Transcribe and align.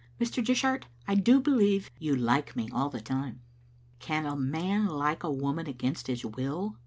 •Mr. 0.19 0.43
Dishart^ 0.43 0.85
I 1.07 1.13
do 1.13 1.39
believe 1.39 1.91
you 1.99 2.15
like 2.15 2.55
me 2.55 2.69
all 2.73 2.89
the 2.89 3.01
time." 3.01 3.41
"Can 3.99 4.25
a 4.25 4.35
man 4.35 4.87
like 4.87 5.21
a 5.23 5.29
woman 5.29 5.67
against 5.67 6.07
his 6.07 6.25
will?" 6.25 6.79